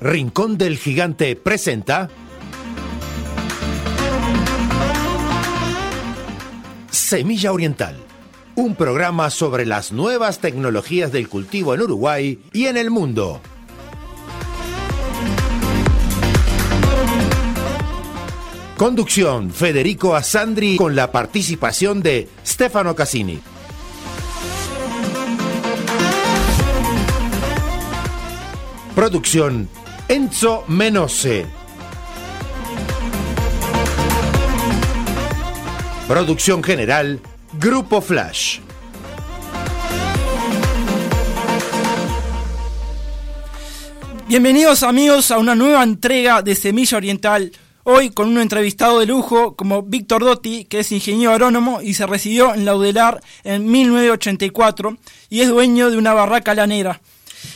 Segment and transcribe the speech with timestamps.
[0.00, 2.08] Rincón del Gigante presenta
[6.90, 7.96] Semilla Oriental,
[8.54, 13.40] un programa sobre las nuevas tecnologías del cultivo en Uruguay y en el mundo.
[18.76, 23.40] Conducción Federico Asandri con la participación de Stefano Cassini.
[28.96, 29.68] Producción
[30.08, 31.44] Enzo Menose.
[36.08, 37.20] Producción general
[37.60, 38.60] Grupo Flash.
[44.28, 47.52] Bienvenidos amigos a una nueva entrega de Semilla Oriental.
[47.82, 52.06] Hoy con un entrevistado de lujo como Víctor Dotti, que es ingeniero agrónomo y se
[52.06, 54.96] recibió en la UDELAR en 1984
[55.28, 57.02] y es dueño de una barraca lanera.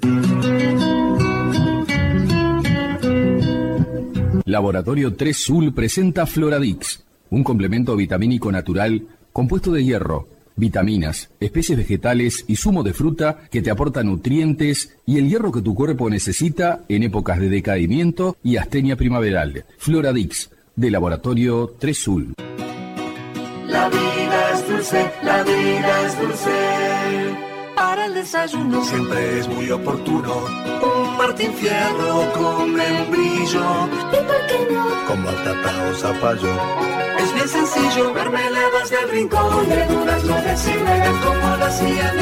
[4.44, 12.44] Laboratorio 3 Sul presenta Floradix, un complemento vitamínico natural compuesto de hierro vitaminas, especies vegetales
[12.46, 16.82] y zumo de fruta que te aporta nutrientes y el hierro que tu cuerpo necesita
[16.88, 19.64] en épocas de decaimiento y astenia primaveral.
[19.78, 22.34] Floradix, de Laboratorio 3 Sul.
[23.68, 24.19] La vida
[24.70, 26.50] dulce, la vida es dulce.
[27.76, 30.34] Para el desayuno siempre es muy oportuno.
[30.82, 33.88] Un Martín Fierro con membrillo.
[34.12, 35.06] ¿Y por qué no?
[35.06, 36.54] Con batata o zapallo.
[37.18, 39.68] Es bien sencillo, mermeladas del rincón.
[39.68, 42.12] Verduras no vegan como lo hacía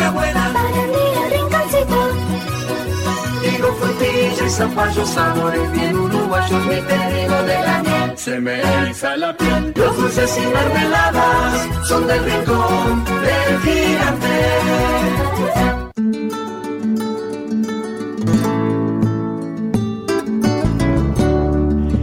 [4.48, 6.66] frutilla y zapallo, sabores bien uruguayos.
[6.66, 9.72] Mi pedido de la miel se me eriza la piel.
[9.76, 14.28] Los dulces y mermeladas son del rincón del gigante.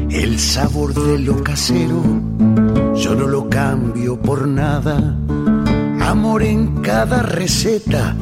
[0.09, 2.01] El sabor de lo casero,
[2.95, 4.97] yo no lo cambio por nada.
[6.01, 8.16] Amor en cada receta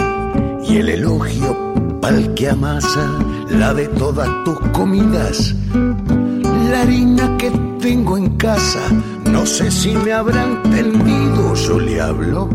[0.66, 1.74] y el elogio
[2.04, 3.06] pa'l que amasa
[3.50, 5.56] la de todas tus comidas.
[6.70, 7.50] La harina que
[7.80, 8.84] tengo en casa,
[9.32, 12.50] no sé si me habrán entendido, yo le hablo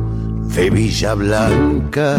[0.55, 2.19] de Villa Blanca.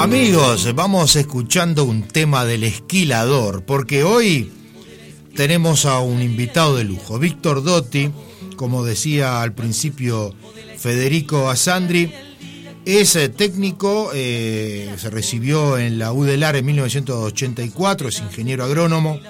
[0.00, 4.50] Amigos, vamos escuchando un tema del esquilador, porque hoy
[5.36, 8.10] tenemos a un invitado de lujo, Víctor Dotti,
[8.56, 10.34] como decía al principio
[10.78, 12.10] Federico Asandri,
[12.86, 19.20] es eh, técnico, eh, se recibió en la UDELAR en 1984, es ingeniero agrónomo,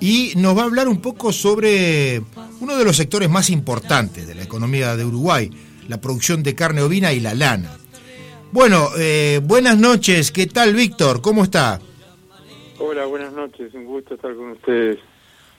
[0.00, 2.22] y nos va a hablar un poco sobre
[2.58, 5.48] uno de los sectores más importantes de la economía de Uruguay,
[5.86, 7.78] la producción de carne ovina y la lana.
[8.56, 10.32] Bueno, eh, buenas noches.
[10.32, 11.20] ¿Qué tal, Víctor?
[11.20, 11.78] ¿Cómo está?
[12.78, 13.74] Hola, buenas noches.
[13.74, 14.96] Un gusto estar con ustedes.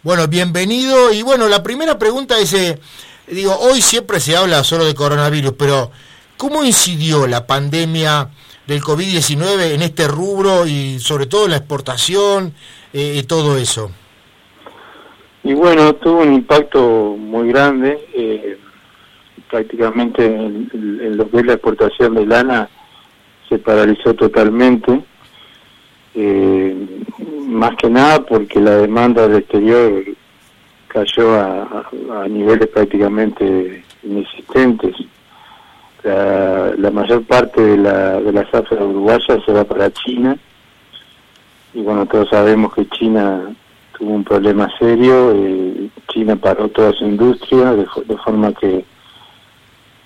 [0.01, 1.13] Bueno, bienvenido.
[1.13, 2.79] Y bueno, la primera pregunta es, eh,
[3.27, 5.91] digo, hoy siempre se habla solo de coronavirus, pero
[6.37, 8.29] ¿cómo incidió la pandemia
[8.65, 12.51] del COVID-19 en este rubro y sobre todo en la exportación
[12.93, 13.91] eh, y todo eso?
[15.43, 18.07] Y bueno, tuvo un impacto muy grande.
[18.15, 18.57] Eh,
[19.51, 22.67] prácticamente en, en lo que es la exportación de lana
[23.49, 25.01] se paralizó totalmente,
[26.15, 26.75] eh,
[27.47, 30.03] más que nada porque la demanda del exterior
[30.87, 31.85] cayó a,
[32.29, 34.95] niveles prácticamente inexistentes.
[36.03, 38.45] La, la, mayor parte de la, de la
[38.81, 40.37] uruguaya se va para China
[41.77, 43.55] y bueno, todos sabemos que China
[43.95, 47.85] tuvo un problema serio, eh, China paró toda su industria, de,
[48.25, 48.83] forma que,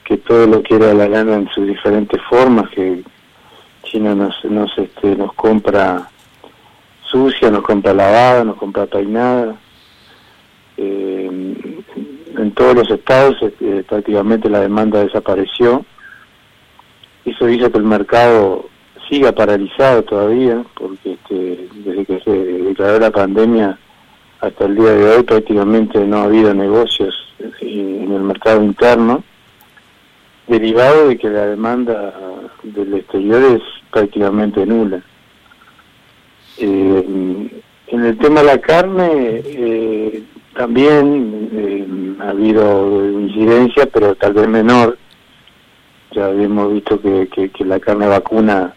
[0.04, 3.04] que todo lo que era la lana en sus diferentes formas, que
[3.92, 6.10] China nos, nos, este, nos compra
[7.04, 9.56] sucia, nos compra lavada, nos compra peinada.
[10.78, 11.30] Eh,
[12.38, 15.86] en todos los estados eh, prácticamente la demanda desapareció.
[17.26, 18.70] Eso hizo que el mercado
[19.10, 23.78] siga paralizado todavía, porque este, desde que se declaró la pandemia
[24.40, 27.14] hasta el día de hoy prácticamente no ha habido negocios
[27.60, 29.24] en el mercado interno,
[30.48, 32.14] derivado de que la demanda
[32.64, 33.62] del exterior es
[33.92, 35.02] prácticamente nula.
[36.58, 40.24] Eh, en el tema de la carne, eh,
[40.56, 44.98] también eh, ha habido incidencia, pero tal vez menor.
[46.12, 48.74] Ya habíamos visto que, que la carne vacuna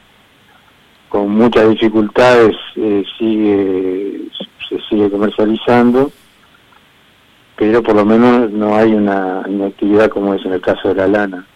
[1.08, 4.28] con muchas dificultades eh, sigue
[4.68, 6.10] se sigue comercializando
[7.56, 11.06] pero por lo menos no hay una inactividad como es en el caso de la
[11.06, 11.46] lana.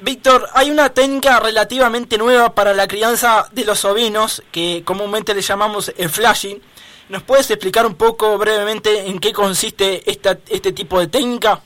[0.00, 5.40] Víctor, hay una técnica relativamente nueva para la crianza de los ovinos, que comúnmente le
[5.40, 6.60] llamamos el flashing.
[7.08, 11.60] ¿Nos puedes explicar un poco brevemente en qué consiste esta, este tipo de técnica?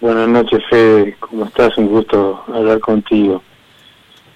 [0.00, 1.16] Buenas noches, Fede.
[1.18, 1.76] ¿Cómo estás?
[1.76, 3.42] Un gusto hablar contigo.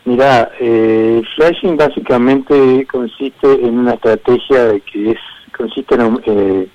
[0.04, 5.18] Mira, eh, flashing básicamente consiste en una estrategia que es
[5.56, 6.68] consiste en eh,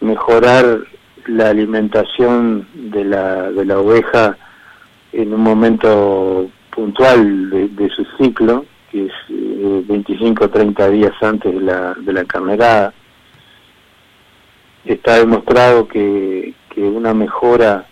[0.00, 0.78] mejorar
[1.26, 4.36] la alimentación de la, de la oveja
[5.12, 9.12] en un momento puntual de, su ciclo, que es
[9.86, 12.94] 25 o 30 días antes de la, de la carnerada.
[14.84, 17.86] Está demostrado que, que una mejora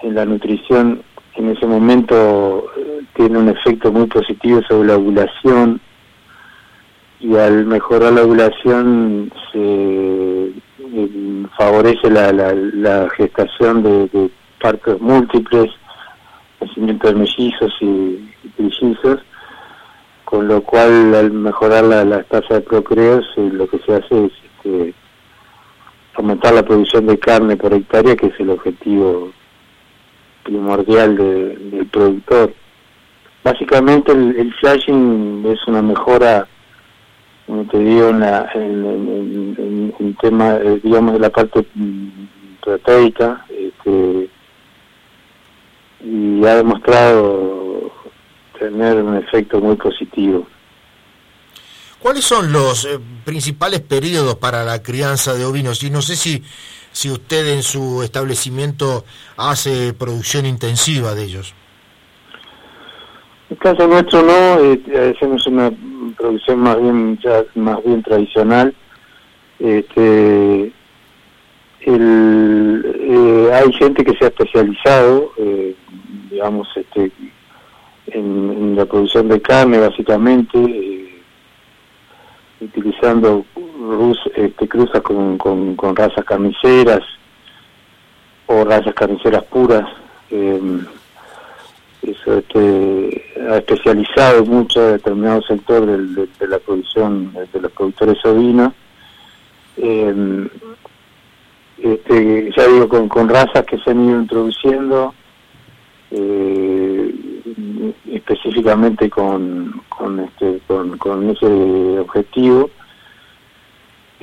[0.00, 1.02] en la nutrición
[1.34, 5.80] en ese momento eh, tiene un efecto muy positivo sobre la ovulación
[7.20, 14.30] y al mejorar la ovulación se eh, favorece la, la, gestación de,
[14.60, 15.70] partos múltiples,
[16.66, 19.20] nacimiento de mellizos y, trillizos,
[20.24, 24.26] con lo cual al mejorar la, la tasa de procreos eh, lo que se hace
[24.26, 24.94] es este,
[26.14, 29.32] aumentar la producción de carne por hectárea, que es el objetivo
[30.42, 32.52] primordial del productor.
[33.44, 36.46] Básicamente el, flashing es una mejora,
[37.46, 42.08] como te digo, en, la, en, tema, eh, digamos, de la parte mm,
[42.62, 44.28] proteica, este,
[46.04, 47.92] y ha demostrado
[48.58, 50.46] tener un efecto muy positivo.
[51.98, 55.82] ¿Cuáles son los eh, principales periodos para la crianza de ovinos?
[55.84, 56.42] Y no sé si
[56.92, 59.04] si usted en su establecimiento
[59.36, 61.54] hace producción intensiva de ellos.
[63.48, 65.72] En el caso nuestro no, eh, hacemos una
[66.16, 68.74] producción más bien ya más bien tradicional.
[69.58, 70.72] Este,
[71.84, 75.74] eh, hay gente que se ha especializado, eh,
[76.30, 77.10] digamos, este,
[78.06, 81.22] en, la producción de carne básicamente,
[82.60, 83.44] utilizando
[84.36, 87.00] este, cruza con, con, razas carniceras
[88.46, 89.88] o razas carniceras puras.
[90.30, 90.86] Em,
[92.02, 98.72] eso este, ha especializado mucho a determinado sector de, la producción de los productores ovinos.
[101.94, 105.14] Este, ya digo, con, con razas que se han ido introduciendo,
[106.10, 107.14] eh,
[108.10, 112.70] específicamente con, con, este, con, ese objetivo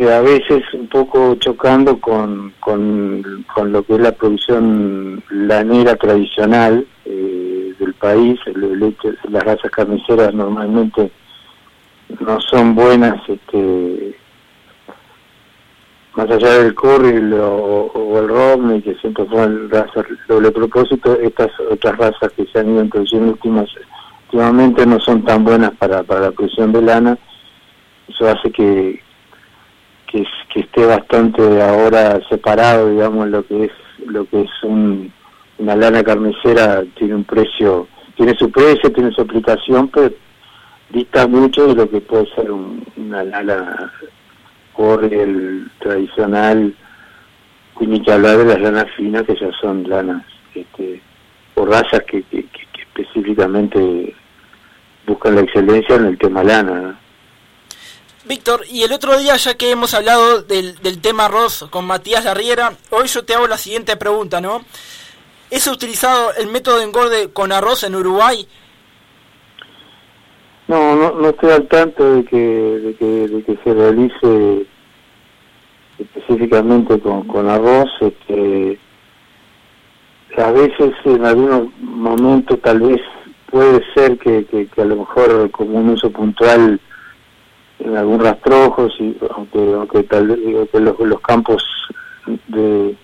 [0.07, 3.21] a veces un poco chocando con, con,
[3.71, 8.39] lo que es la producción lanera tradicional eh, del país.
[9.29, 11.11] las razas carniceras normalmente
[12.21, 14.15] no son buenas, este,
[16.15, 21.97] más allá del curry o, el romney, que siempre fueron razas doble propósito, estas otras
[21.97, 23.69] razas que se han ido introduciendo últimas,
[24.25, 27.17] últimamente no son tan buenas para, para la producción de lana.
[28.07, 29.01] Eso hace que,
[30.07, 33.71] que, que esté bastante ahora separado, digamos, lo que es
[34.05, 39.89] lo que es una lana carnicera tiene un precio, tiene su precio, tiene su aplicación,
[39.89, 40.13] pero
[40.89, 43.91] dista mucho de lo que puede ser una lana
[44.79, 46.73] el tradicional,
[47.79, 51.01] ni que hablar de las lanas finas, que ya son lanas este,
[51.55, 52.45] o razas que, que,
[52.79, 54.15] específicamente
[55.05, 56.99] buscan la excelencia en el tema lana.
[58.25, 62.73] Víctor, y el otro día, ya que hemos hablado del, tema arroz con Matías Larriera,
[62.91, 64.63] hoy yo te hago la siguiente pregunta, ¿no?
[65.49, 68.47] ¿Es utilizado el método de engorde con arroz en Uruguay?
[70.69, 74.67] No, no, no estoy al tanto de que, de que, de que se realice
[75.97, 77.89] específicamente con, con arroz.
[78.01, 78.77] Este,
[80.37, 83.01] a veces en algunos momentos tal vez
[83.49, 86.79] puede ser que, que, a lo mejor como un uso puntual
[87.79, 91.65] en algún rastrojo, si, aunque, aunque tal vez digo que los, los campos
[92.47, 92.95] de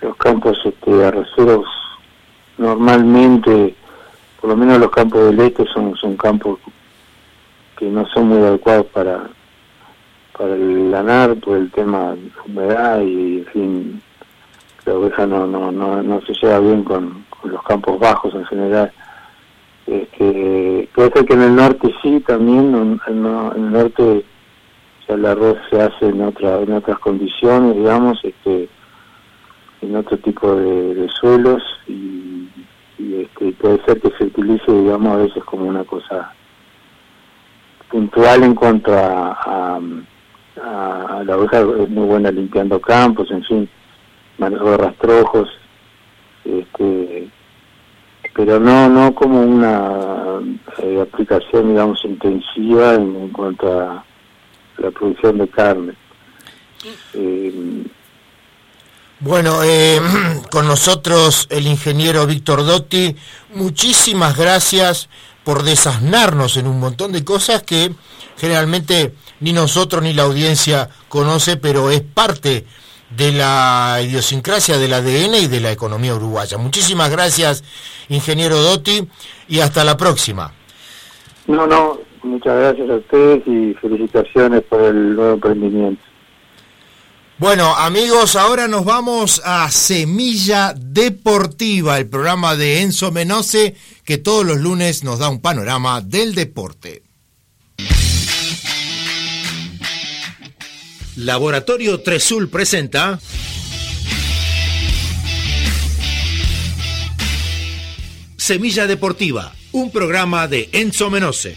[0.00, 1.66] los campos este, arroceros
[2.58, 3.76] normalmente
[4.42, 6.58] por lo menos los campos de leche son, son campos
[7.78, 9.30] que no son muy adecuados para
[10.36, 14.02] para el lanar por el tema de humedad y en fin
[14.84, 18.92] la oveja no no no, no se lleva bien con, los campos bajos en general.
[19.86, 24.24] Este, puede que en el norte sí también en, el norte
[25.06, 28.68] ya el arroz se hace en otra en otras condiciones digamos este
[29.82, 32.48] en otro tipo de suelos y
[32.98, 36.32] y este, puede ser que se utilice, digamos, a veces como una cosa
[37.90, 39.78] puntual en cuanto a,
[40.56, 43.68] a, la oveja es muy buena limpiando campos, en fin,
[44.38, 45.48] manejo de rastrojos,
[46.44, 47.28] este,
[48.34, 50.40] pero no no como una
[50.78, 54.04] eh, aplicación, digamos, intensiva en, cuanto a
[54.78, 55.92] la producción de carne.
[57.14, 57.84] Eh,
[59.22, 60.00] bueno, eh,
[60.50, 63.16] con nosotros el ingeniero Víctor Dotti,
[63.54, 65.08] muchísimas gracias
[65.44, 67.92] por desasnarnos en un montón de cosas que
[68.36, 72.64] generalmente ni nosotros ni la audiencia conoce, pero es parte
[73.16, 76.58] de la idiosincrasia del ADN y de la economía uruguaya.
[76.58, 77.62] Muchísimas gracias,
[78.08, 79.06] ingeniero Dotti,
[79.48, 80.52] y hasta la próxima.
[81.46, 86.11] No, no, muchas gracias a ustedes y felicitaciones por el nuevo emprendimiento.
[87.42, 94.46] Bueno, amigos, ahora nos vamos a Semilla Deportiva, el programa de Enzo Menose, que todos
[94.46, 97.02] los lunes nos da un panorama del deporte.
[101.16, 103.18] Laboratorio Tresul presenta
[108.36, 111.56] Semilla Deportiva, un programa de Enzo Menose.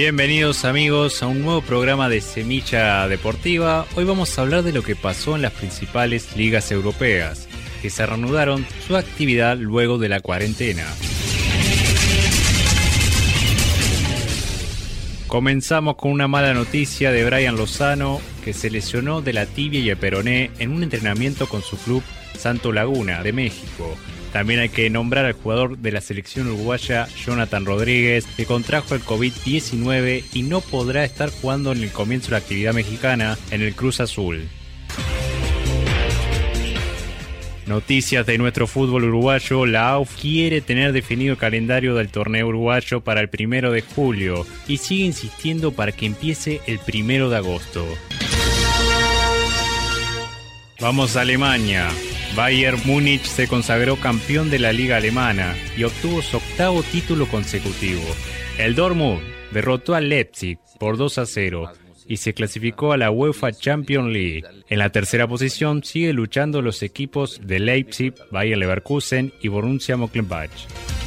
[0.00, 3.84] Bienvenidos amigos a un nuevo programa de Semilla Deportiva.
[3.96, 7.48] Hoy vamos a hablar de lo que pasó en las principales ligas europeas,
[7.82, 10.86] que se reanudaron su actividad luego de la cuarentena.
[15.26, 19.90] Comenzamos con una mala noticia de Brian Lozano, que se lesionó de la tibia y
[19.90, 22.04] el peroné en un entrenamiento con su club
[22.38, 23.96] Santo Laguna de México
[24.32, 29.02] también hay que nombrar al jugador de la selección uruguaya, Jonathan Rodríguez, que contrajo el
[29.02, 33.74] COVID-19 y no podrá estar jugando en el comienzo de la actividad mexicana en el
[33.74, 34.48] Cruz Azul.
[37.68, 43.02] Noticias de nuestro fútbol uruguayo, la AUF quiere tener definido el calendario del torneo uruguayo
[43.02, 47.86] para el primero de julio y sigue insistiendo para que empiece el primero de agosto.
[50.80, 51.88] Vamos a Alemania.
[52.36, 58.02] Bayern Múnich se consagró campeón de la liga alemana y obtuvo su octavo título consecutivo.
[58.58, 59.20] El Dortmund
[59.52, 61.72] derrotó al Leipzig por 2 a 0
[62.06, 64.44] y se clasificó a la UEFA Champions League.
[64.68, 70.97] En la tercera posición sigue luchando los equipos de Leipzig, Bayern Leverkusen y Borussia Mönchengladbach.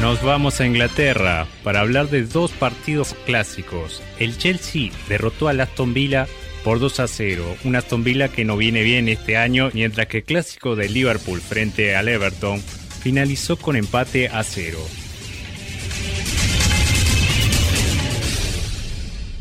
[0.00, 4.00] Nos vamos a Inglaterra para hablar de dos partidos clásicos.
[4.20, 6.28] El Chelsea derrotó al Aston Villa
[6.62, 7.44] por 2 a 0.
[7.64, 11.40] Un Aston Villa que no viene bien este año, mientras que el clásico de Liverpool
[11.40, 12.62] frente al Everton
[13.02, 14.78] finalizó con empate a 0.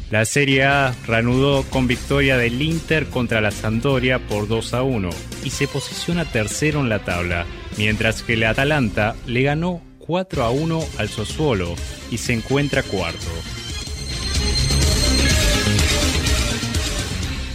[0.10, 5.10] La Serie A reanudó con victoria del Inter contra la Sampdoria por 2 a 1
[5.44, 7.46] y se posiciona tercero en la tabla,
[7.78, 11.76] mientras que el Atalanta le ganó 4 a 1 al Sassuolo
[12.10, 13.28] y se encuentra cuarto.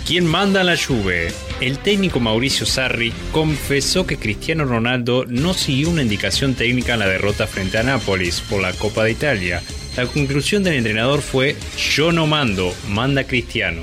[0.07, 1.33] ¿Quién manda la Juve?
[1.63, 7.07] El técnico Mauricio Sarri confesó que Cristiano Ronaldo no siguió una indicación técnica en la
[7.07, 9.63] derrota frente a Nápoles por la Copa de Italia.
[9.97, 13.83] La conclusión del entrenador fue: Yo no mando, manda Cristiano.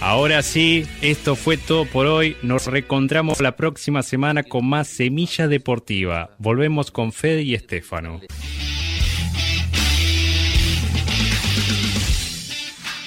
[0.00, 2.36] Ahora sí, esto fue todo por hoy.
[2.42, 6.30] Nos reencontramos la próxima semana con más Semilla Deportiva.
[6.38, 8.20] Volvemos con Fede y Estefano.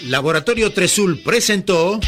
[0.03, 1.99] Laboratorio Tresul presentó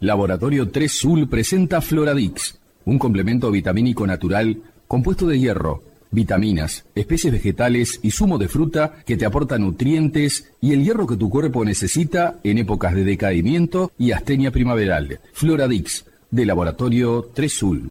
[0.00, 7.98] Laboratorio 3 Sul presenta Floradix, un complemento vitamínico natural compuesto de hierro vitaminas, especies vegetales
[8.02, 12.38] y zumo de fruta que te aporta nutrientes y el hierro que tu cuerpo necesita
[12.44, 15.18] en épocas de decaimiento y astenia primaveral.
[15.32, 17.88] Floradix, de Laboratorio 3 Sul.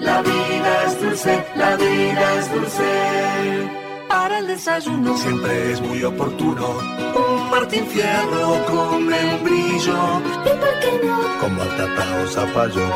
[0.00, 2.82] La vida es dulce, la vida es dulce.
[4.08, 7.39] Para el desayuno siempre es muy oportuno.
[7.60, 9.98] Martín Fierro con membrillo.
[10.46, 11.40] ¿Y por qué no?
[11.40, 12.86] Con batata o zapallo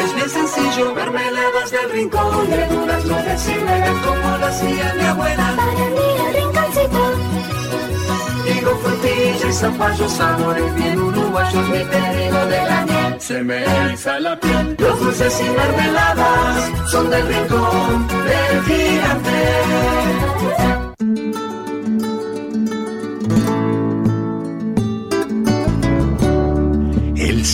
[0.00, 5.54] es bien sencillo, mermeladas del rincón, verduras no deciden como lo hacía mi abuela.
[5.56, 7.02] Para mí el rinconcito.
[8.64, 13.20] Con frutilla y zapallo, sabores bien uruguayos, mi pedido de la miel.
[13.20, 14.74] Se me eriza la piel.
[14.78, 19.38] Los dulces y mermeladas son del rincón del gigante.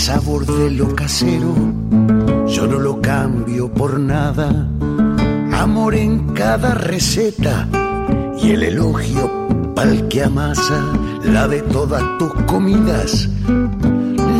[0.04, 1.54] Sabor de lo casero
[2.46, 4.68] yo no lo cambio por nada.
[5.52, 7.66] Amor en cada receta
[8.40, 9.30] y el elogio
[9.74, 10.84] pa'l que amasa
[11.24, 13.30] la de todas tus comidas.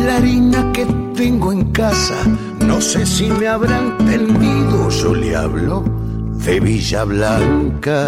[0.05, 2.19] La harina que tengo en casa,
[2.65, 4.89] no sé si me habrán entendido.
[4.89, 5.83] Yo le hablo
[6.45, 8.07] de Villa Blanca.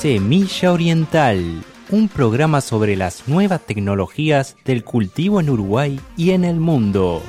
[0.00, 6.58] Semilla Oriental, un programa sobre las nuevas tecnologías del cultivo en Uruguay y en el
[6.58, 7.22] mundo.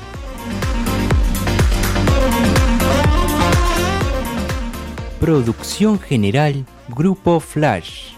[5.19, 8.13] Producción general Grupo Flash.